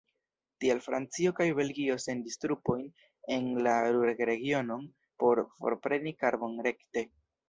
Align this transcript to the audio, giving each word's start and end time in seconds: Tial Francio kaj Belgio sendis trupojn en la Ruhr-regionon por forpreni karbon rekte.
Tial 0.63 0.79
Francio 0.83 1.33
kaj 1.39 1.45
Belgio 1.57 1.97
sendis 2.05 2.39
trupojn 2.45 2.87
en 3.35 3.49
la 3.67 3.73
Ruhr-regionon 3.89 4.87
por 5.25 5.43
forpreni 5.59 6.15
karbon 6.25 6.57
rekte. 6.69 7.05